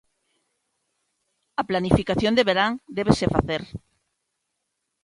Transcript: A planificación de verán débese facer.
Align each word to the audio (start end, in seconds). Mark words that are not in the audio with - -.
A 1.61 1.63
planificación 1.69 2.33
de 2.35 2.43
verán 2.49 2.73
débese 2.97 3.25
facer. 3.35 3.63